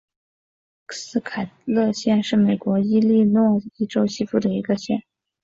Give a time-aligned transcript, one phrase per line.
[0.89, 5.03] 斯凯勒县是美国伊利诺伊州西部的一个县。